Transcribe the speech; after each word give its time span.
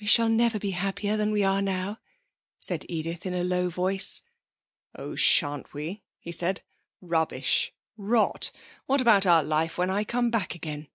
'We 0.00 0.06
shall 0.08 0.28
never 0.28 0.58
be 0.58 0.72
happier 0.72 1.16
than 1.16 1.30
we 1.30 1.44
are 1.44 1.62
now,' 1.62 2.00
said 2.58 2.84
Edith 2.88 3.24
in 3.24 3.32
a 3.32 3.44
low 3.44 3.68
voice. 3.70 4.24
'Oh, 4.96 5.14
shan't 5.14 5.72
we?' 5.72 6.02
he 6.18 6.32
said. 6.32 6.64
'Rubbish! 7.00 7.72
Rot! 7.96 8.50
What 8.86 9.00
about 9.00 9.26
our 9.26 9.44
life 9.44 9.78
when 9.78 9.90
I 9.90 10.02
come 10.02 10.28
back 10.28 10.56
again? 10.56 10.88